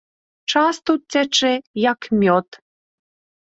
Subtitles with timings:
[0.53, 1.53] Час тут цячэ
[1.91, 2.47] як мёд.